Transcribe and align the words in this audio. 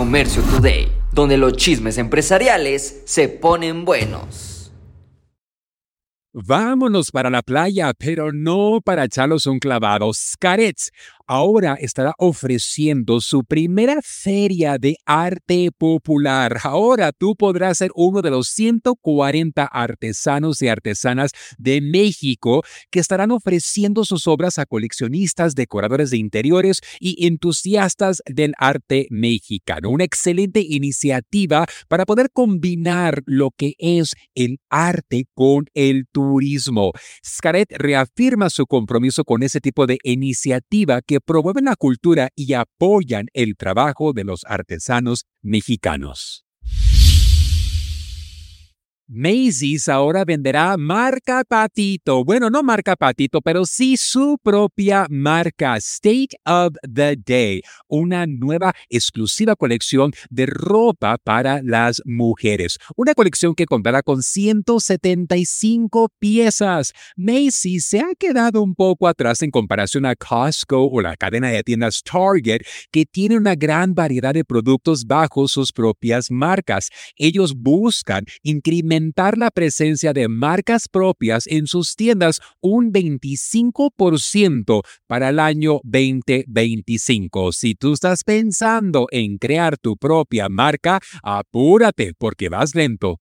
Comercio 0.00 0.42
Today, 0.44 0.90
donde 1.12 1.36
los 1.36 1.52
chismes 1.58 1.98
empresariales 1.98 3.02
se 3.04 3.28
ponen 3.28 3.84
buenos. 3.84 4.72
Vámonos 6.32 7.10
para 7.10 7.28
la 7.28 7.42
playa, 7.42 7.92
pero 7.92 8.32
no 8.32 8.80
para 8.82 9.04
echarlos 9.04 9.44
un 9.44 9.58
clavado. 9.58 10.10
Scarets 10.14 10.90
ahora 11.30 11.76
estará 11.80 12.12
ofreciendo 12.18 13.20
su 13.20 13.44
primera 13.44 14.00
feria 14.02 14.78
de 14.78 14.96
arte 15.06 15.70
popular. 15.70 16.58
Ahora 16.64 17.12
tú 17.12 17.36
podrás 17.36 17.78
ser 17.78 17.92
uno 17.94 18.20
de 18.20 18.30
los 18.30 18.48
140 18.48 19.64
artesanos 19.64 20.60
y 20.60 20.66
artesanas 20.66 21.30
de 21.56 21.80
México 21.82 22.64
que 22.90 22.98
estarán 22.98 23.30
ofreciendo 23.30 24.04
sus 24.04 24.26
obras 24.26 24.58
a 24.58 24.66
coleccionistas, 24.66 25.54
decoradores 25.54 26.10
de 26.10 26.16
interiores 26.16 26.80
y 26.98 27.24
entusiastas 27.28 28.22
del 28.26 28.52
arte 28.58 29.06
mexicano. 29.10 29.90
Una 29.90 30.02
excelente 30.02 30.60
iniciativa 30.68 31.64
para 31.86 32.06
poder 32.06 32.30
combinar 32.32 33.22
lo 33.24 33.52
que 33.56 33.74
es 33.78 34.14
el 34.34 34.58
arte 34.68 35.26
con 35.34 35.66
el 35.74 36.08
turismo. 36.10 36.90
Scaret 37.24 37.70
reafirma 37.70 38.50
su 38.50 38.66
compromiso 38.66 39.22
con 39.22 39.44
ese 39.44 39.60
tipo 39.60 39.86
de 39.86 39.98
iniciativa 40.02 41.00
que 41.02 41.19
promueven 41.20 41.64
la 41.66 41.76
cultura 41.76 42.30
y 42.34 42.54
apoyan 42.54 43.26
el 43.32 43.56
trabajo 43.56 44.12
de 44.12 44.24
los 44.24 44.44
artesanos 44.46 45.26
mexicanos. 45.42 46.44
Macy's 49.12 49.88
ahora 49.88 50.24
venderá 50.24 50.76
marca 50.76 51.42
Patito. 51.42 52.24
Bueno, 52.24 52.48
no 52.48 52.62
marca 52.62 52.94
Patito, 52.94 53.40
pero 53.40 53.64
sí 53.64 53.96
su 53.96 54.38
propia 54.40 55.08
marca 55.10 55.76
State 55.78 56.36
of 56.46 56.74
the 56.82 57.16
Day, 57.16 57.60
una 57.88 58.24
nueva 58.28 58.72
exclusiva 58.88 59.56
colección 59.56 60.12
de 60.30 60.46
ropa 60.46 61.18
para 61.24 61.60
las 61.64 62.00
mujeres. 62.04 62.78
Una 62.94 63.14
colección 63.14 63.56
que 63.56 63.66
contará 63.66 64.04
con 64.04 64.22
175 64.22 66.08
piezas. 66.20 66.92
Macy's 67.16 67.86
se 67.86 67.98
ha 67.98 68.14
quedado 68.16 68.62
un 68.62 68.76
poco 68.76 69.08
atrás 69.08 69.42
en 69.42 69.50
comparación 69.50 70.06
a 70.06 70.14
Costco 70.14 70.86
o 70.86 71.00
la 71.00 71.16
cadena 71.16 71.48
de 71.48 71.64
tiendas 71.64 72.04
Target, 72.04 72.60
que 72.92 73.06
tiene 73.06 73.36
una 73.36 73.56
gran 73.56 73.92
variedad 73.92 74.34
de 74.34 74.44
productos 74.44 75.04
bajo 75.04 75.48
sus 75.48 75.72
propias 75.72 76.30
marcas. 76.30 76.90
Ellos 77.16 77.54
buscan 77.56 78.24
incrementar 78.44 78.99
la 79.36 79.50
presencia 79.50 80.12
de 80.12 80.28
marcas 80.28 80.88
propias 80.88 81.46
en 81.46 81.66
sus 81.66 81.96
tiendas 81.96 82.40
un 82.60 82.92
25% 82.92 84.82
para 85.06 85.30
el 85.30 85.38
año 85.38 85.80
2025. 85.84 87.52
Si 87.52 87.74
tú 87.74 87.92
estás 87.92 88.24
pensando 88.24 89.06
en 89.10 89.38
crear 89.38 89.76
tu 89.78 89.96
propia 89.96 90.48
marca, 90.48 91.00
apúrate 91.22 92.12
porque 92.18 92.48
vas 92.48 92.74
lento. 92.74 93.18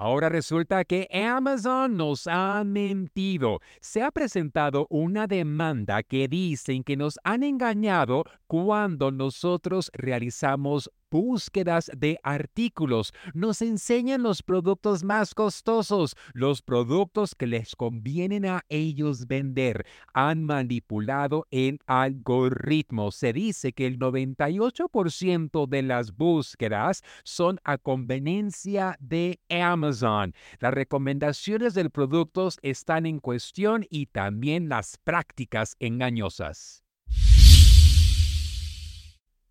Ahora 0.00 0.28
resulta 0.28 0.84
que 0.84 1.08
Amazon 1.12 1.96
nos 1.96 2.28
ha 2.28 2.62
mentido. 2.62 3.58
Se 3.80 4.00
ha 4.00 4.12
presentado 4.12 4.86
una 4.90 5.26
demanda 5.26 6.04
que 6.04 6.28
dicen 6.28 6.84
que 6.84 6.96
nos 6.96 7.18
han 7.24 7.42
engañado 7.42 8.22
cuando 8.46 9.10
nosotros 9.10 9.90
realizamos 9.92 10.88
búsquedas 11.10 11.90
de 11.96 12.18
artículos, 12.22 13.12
nos 13.34 13.62
enseñan 13.62 14.22
los 14.22 14.42
productos 14.42 15.04
más 15.04 15.34
costosos, 15.34 16.16
los 16.32 16.62
productos 16.62 17.34
que 17.34 17.46
les 17.46 17.74
convienen 17.76 18.46
a 18.46 18.64
ellos 18.68 19.26
vender. 19.26 19.86
Han 20.14 20.44
manipulado 20.44 21.46
el 21.50 21.78
algoritmo. 21.86 23.10
Se 23.10 23.32
dice 23.32 23.72
que 23.72 23.86
el 23.86 23.98
98% 23.98 25.66
de 25.66 25.82
las 25.82 26.16
búsquedas 26.16 27.02
son 27.24 27.58
a 27.64 27.78
conveniencia 27.78 28.96
de 29.00 29.40
Amazon. 29.48 30.34
Las 30.60 30.74
recomendaciones 30.74 31.74
del 31.74 31.90
producto 31.90 32.48
están 32.62 33.06
en 33.06 33.18
cuestión 33.18 33.86
y 33.90 34.06
también 34.06 34.68
las 34.68 34.96
prácticas 34.98 35.76
engañosas. 35.80 36.87